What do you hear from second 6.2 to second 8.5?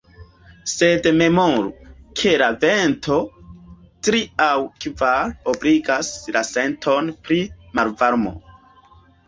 la senton pri malvarmo.